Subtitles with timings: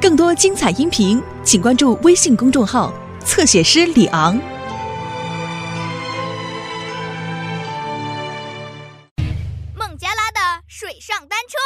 [0.00, 2.92] 更多精彩音频，请关注微信公众号
[3.24, 4.38] “侧写师李昂”。
[9.74, 11.56] 孟加拉的水上单车。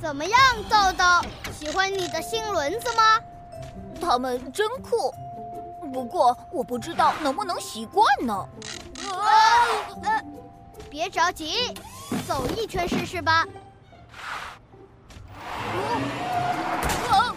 [0.00, 1.04] 怎么样，豆豆？
[1.52, 3.20] 喜欢你的新轮子吗？
[4.00, 5.12] 它们真酷，
[5.92, 8.48] 不过我不知道能不能习惯呢。
[10.02, 10.22] 呃，
[10.90, 11.74] 别着急，
[12.26, 13.46] 走一圈试试吧。
[17.10, 17.34] 哦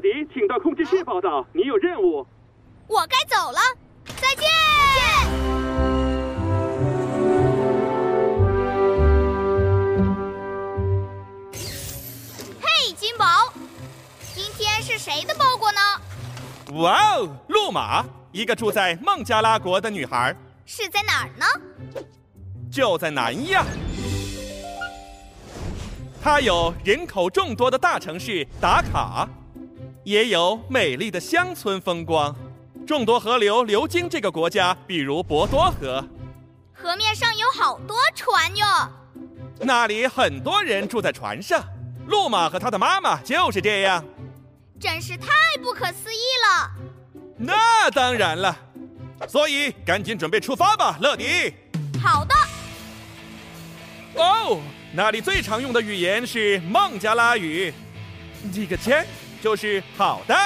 [0.00, 2.26] 迪，请到控制室报道，你有任务。
[2.86, 3.58] 我该走了，
[4.16, 4.48] 再见。
[12.60, 13.52] 嘿，金宝，
[14.34, 15.80] 今天是谁的包裹呢？
[16.80, 21.46] 哇哦，路马，一个住在孟加拉国的女孩，是在哪儿呢？
[22.70, 23.64] 就在南亚。
[26.22, 29.28] 它有人口众多的大城市打卡，
[30.04, 32.34] 也有美丽的乡村风光。
[32.86, 36.04] 众多河流流经这个国家，比如博多河，
[36.72, 38.66] 河面上有好多船哟。
[39.60, 41.62] 那里很多人住在船上。
[42.06, 44.04] 路马和他的妈妈就是这样。
[44.80, 45.28] 真是太
[45.62, 46.70] 不可思议了！
[47.36, 48.56] 那当然了，
[49.28, 51.54] 所以赶紧准备出发吧，乐迪。
[52.02, 52.34] 好的，
[54.14, 54.58] 哦，
[54.92, 57.72] 那里最常用的语言是孟加拉语，
[58.52, 59.06] 这个签
[59.42, 60.36] 就是好的，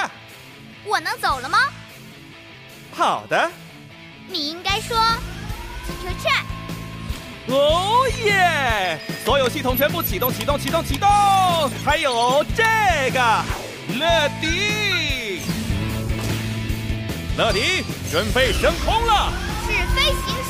[0.85, 1.57] 我能走了吗？
[2.93, 3.51] 好的。
[4.27, 4.97] 你应该说
[5.85, 6.45] “teacher check”。
[7.47, 8.97] 哦耶！
[9.23, 11.07] 所有系统全部启动，启动，启动，启动。
[11.85, 12.63] 还有这
[13.11, 13.43] 个，
[13.99, 15.41] 乐迪，
[17.37, 19.31] 乐迪，准备升空了。
[19.67, 20.43] 是飞行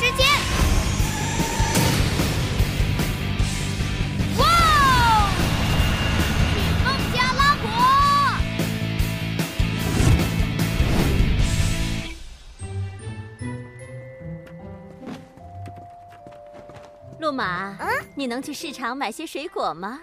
[17.35, 17.75] 路马，
[18.15, 19.99] 你能去市场买些水果吗？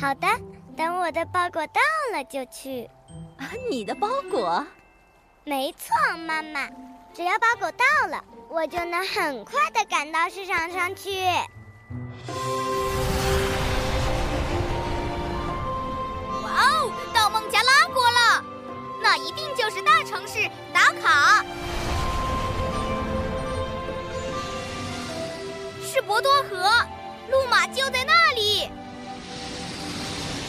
[0.00, 0.26] 好的，
[0.74, 1.80] 等我的包裹到
[2.14, 2.88] 了就去。
[3.36, 4.66] 啊，你的包裹？
[5.44, 6.66] 没错，妈妈，
[7.12, 11.10] 只要包裹到了，我就能很快的赶到市场上去。
[16.42, 18.42] 哇哦，到孟加拉国了，
[19.02, 21.44] 那一定就是大城市达卡。
[26.06, 26.70] 博多河，
[27.30, 28.68] 路马就在那里。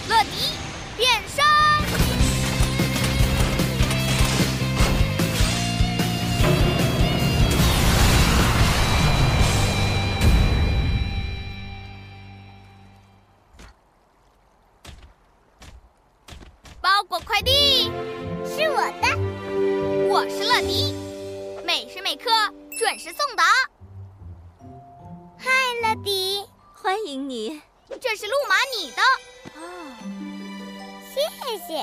[0.08, 0.52] 乐迪
[0.98, 1.44] 变身，
[16.82, 17.92] 包裹快递
[18.46, 19.18] 是我的，
[20.10, 20.94] 我是乐迪，
[21.66, 22.30] 每时每刻
[22.78, 23.44] 准时送达。
[27.06, 27.62] 迎你。
[28.02, 29.02] 这是路马你的，
[29.56, 29.62] 哦，
[31.14, 31.22] 谢
[31.60, 31.76] 谢。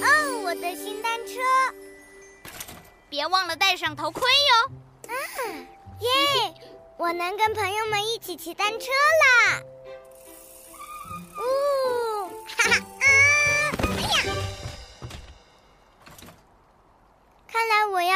[0.00, 1.32] 哇哦，我的新单车！
[3.08, 5.12] 别忘了戴上头盔哟。
[5.12, 5.14] 啊，
[6.00, 6.08] 耶！
[6.96, 9.62] 我能跟朋友们一起骑单车啦！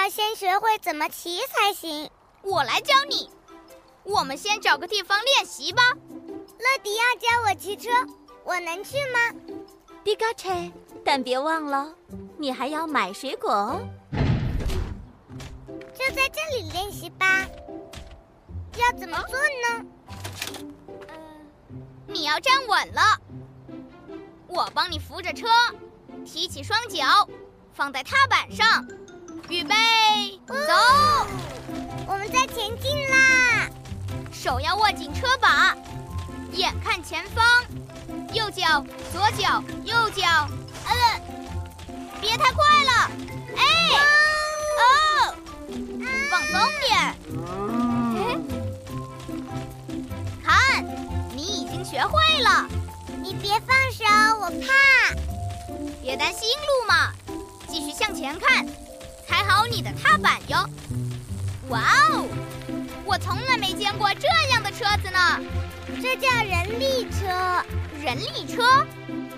[0.04, 2.10] 要先学会怎么骑才行。
[2.42, 3.30] 我来教你。
[4.02, 5.82] 我们先找个地方练习吧。
[6.58, 7.88] 乐迪要教我骑车，
[8.44, 9.18] 我能去吗？
[10.04, 10.50] 迪嘎车，
[11.02, 11.94] 但别忘了，
[12.36, 13.80] 你还要买水果哦。
[15.94, 17.46] 就在这里练习吧。
[18.76, 19.86] 要怎么做呢？
[21.08, 21.14] 呃，
[22.08, 23.00] 你要站稳了，
[24.48, 25.48] 我帮你扶着车，
[26.26, 27.26] 提起双脚，
[27.72, 28.86] 放在踏板上，
[29.48, 29.74] 预备，
[30.48, 30.72] 走！
[32.06, 33.68] 我们在前进啦！
[34.32, 35.76] 手要握紧车把，
[36.52, 37.44] 眼看前方，
[38.32, 40.48] 右脚、左脚、右脚，
[40.86, 41.20] 呃，
[42.20, 43.10] 别太快了！
[43.56, 43.62] 哎，
[44.80, 45.34] 哦，
[46.30, 47.14] 放松点。
[50.42, 50.84] 看，
[51.34, 52.66] 你已经学会了。
[53.22, 54.04] 你别放手，
[54.40, 55.14] 我怕。
[56.02, 57.12] 别担心，路嘛，
[57.68, 58.66] 继续向前看，
[59.26, 60.68] 踩好你的踏板哟。
[61.68, 61.80] 哇
[62.10, 62.26] 哦，
[63.04, 65.40] 我从来没见过这样的车子呢。
[66.02, 67.64] 这叫人力车，
[68.02, 68.86] 人力车，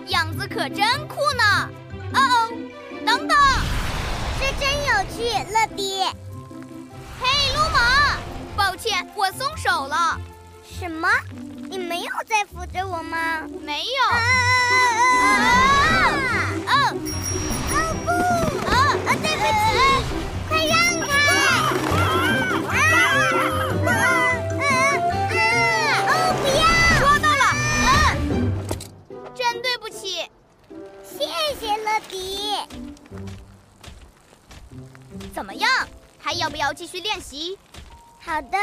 [0.08, 1.70] 样子可真酷呢。
[2.14, 2.48] 哦哦，
[3.04, 3.36] 等等，
[4.40, 6.02] 这真有趣，乐迪。
[7.20, 8.16] 嘿，路马，
[8.56, 10.18] 抱歉，我松手了。
[10.78, 11.08] 什么？
[11.68, 13.42] 你没有在扶着我吗？
[13.64, 14.16] 没有。
[14.16, 14.35] 啊！
[35.34, 35.70] 怎么样？
[36.18, 37.58] 还要不要继续练习？
[38.20, 38.58] 好的，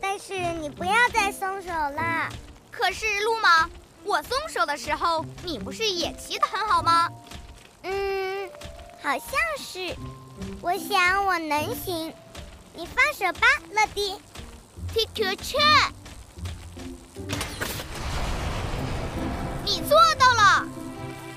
[0.00, 2.28] 但是你不要再松手了。
[2.70, 3.68] 可是路马，
[4.04, 7.08] 我松手的时候，你不是也骑得很好吗？
[7.82, 8.48] 嗯，
[9.02, 9.28] 好像
[9.58, 9.94] 是。
[10.60, 12.14] 我想我能行。
[12.74, 14.16] 你放手吧，乐迪。
[14.94, 15.90] Take a check。
[19.64, 20.66] 你做到了，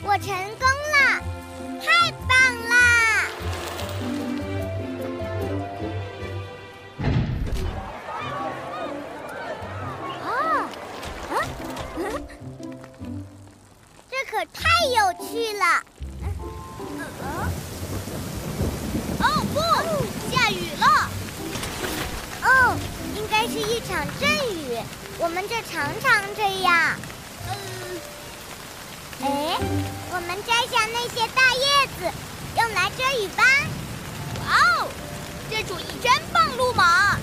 [0.03, 0.67] 我成功
[15.35, 15.83] 有趣了！
[19.19, 19.23] 哦
[19.53, 19.59] 不，
[20.33, 21.09] 下雨了。
[22.43, 22.77] 哦，
[23.17, 24.79] 应该是一场阵雨。
[25.19, 26.95] 我们这常常这样。
[27.49, 27.53] 嗯，
[29.23, 29.59] 哎，
[30.11, 32.09] 我们摘下那些大叶子，
[32.57, 33.43] 用来遮雨吧。
[34.39, 34.87] 哇哦，
[35.49, 37.17] 这主意真棒，路马。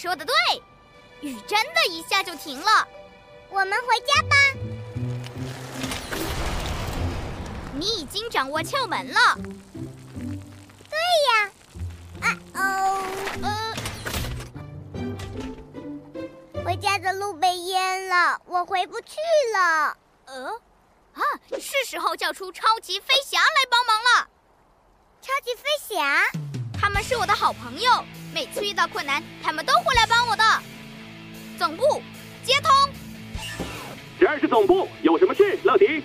[0.00, 0.34] 说的对，
[1.20, 2.88] 雨真的一下就停了。
[3.50, 4.34] 我们回家吧。
[7.74, 9.36] 你已经掌握窍门了。
[10.88, 10.98] 对
[11.28, 11.50] 呀。
[12.22, 13.04] 啊哦，
[13.42, 13.74] 呃，
[16.64, 19.16] 回家的路被淹了，我回不去
[19.54, 19.98] 了。
[20.24, 20.46] 呃，
[21.12, 21.20] 啊，
[21.60, 24.26] 是时候叫出超级飞侠来帮忙了。
[25.20, 26.24] 超级飞侠，
[26.72, 28.02] 他们是我的好朋友，
[28.32, 30.44] 每次遇到困难，他们都会来帮我的。
[31.58, 32.02] 总部
[32.44, 32.70] 接通，
[34.18, 36.02] 这儿是总部，有什么事，乐迪？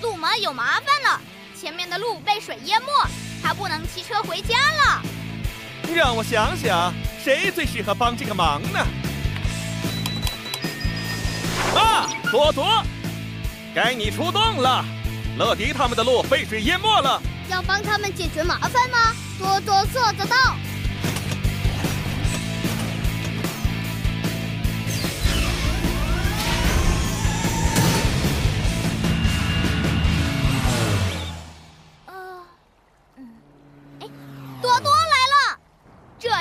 [0.00, 1.20] 路马有麻烦了，
[1.54, 2.88] 前面的路被水淹没，
[3.42, 5.02] 他不能骑车回家了。
[5.94, 6.92] 让我想想，
[7.22, 8.86] 谁最适合帮这个忙呢？
[11.76, 12.82] 啊，多多，
[13.74, 14.84] 该你出动了。
[15.38, 17.20] 乐迪他们的路被水淹没了，
[17.50, 19.14] 要帮他们解决麻烦吗？
[19.38, 20.36] 多多做得到。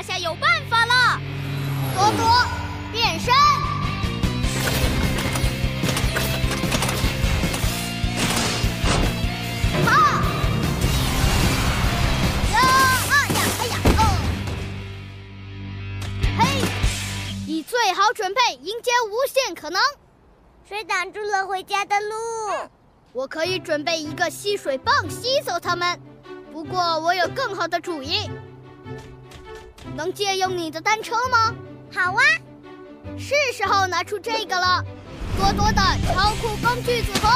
[0.09, 1.21] 下有办法了。
[1.93, 2.43] 多多
[2.91, 3.31] 变身，
[9.85, 10.23] 哈！
[12.51, 14.01] 呀啊呀哎呀哦！
[16.39, 16.41] 嘿，
[17.45, 19.79] 你最好准备迎接无限可能。
[20.67, 22.15] 谁挡住了回家的路。
[23.13, 25.99] 我可以准备一个吸水泵吸走它们，
[26.51, 28.27] 不过我有更好的主意。
[29.99, 31.53] 能借用你的单车吗？
[31.91, 32.23] 好啊，
[33.17, 34.81] 是时候拿出这个了，
[35.37, 37.27] 多多的超酷工具组合。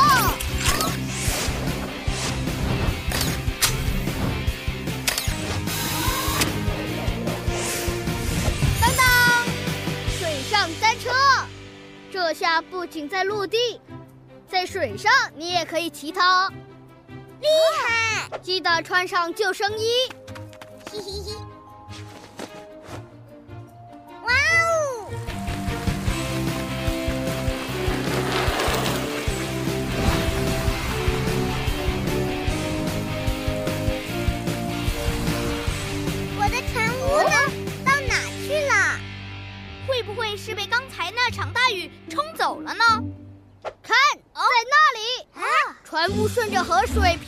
[8.79, 9.45] 当当，
[10.17, 11.11] 水上单车，
[12.13, 13.81] 这下不仅在陆地，
[14.49, 16.53] 在水上你也可以骑它哦。
[17.41, 17.47] 厉
[17.85, 18.37] 害！
[18.41, 19.85] 记得穿上救生衣。
[20.89, 21.42] 嘿嘿嘿。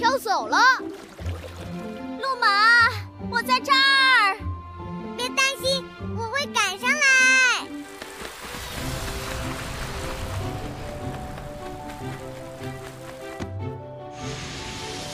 [0.06, 0.60] 要走了。
[2.22, 2.92] 路马，
[3.32, 4.38] 我在这儿，
[5.18, 5.84] 别担心，
[6.16, 7.02] 我会赶上来。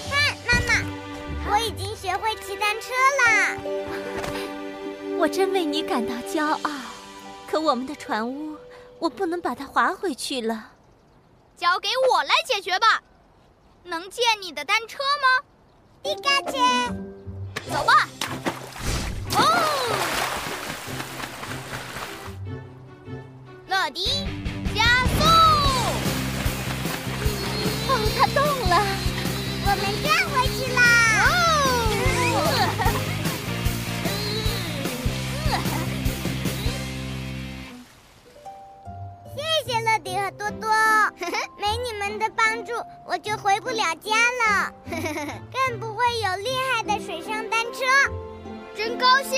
[0.09, 0.73] 看，妈妈，
[1.49, 3.57] 我已经学会骑单车了。
[5.17, 6.69] 我真为你感到骄傲，
[7.49, 8.57] 可我们的船屋。
[8.99, 10.73] 我不能把它划回去了，
[11.55, 13.01] 交给我来解决吧。
[13.83, 15.43] 能借你的单车吗？
[16.03, 16.57] 皮卡丘，
[17.71, 18.07] 走吧。
[19.35, 19.39] 哦，
[23.67, 24.25] 乐迪，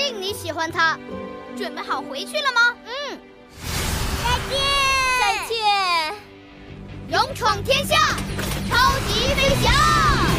[0.04, 0.98] 定你喜欢他。
[1.56, 2.76] 准备好回去了吗？
[2.84, 3.18] 嗯。
[4.22, 4.60] 再见。
[5.20, 6.14] 再见。
[7.08, 7.96] 勇闯天下
[8.68, 10.33] 超级飞侠。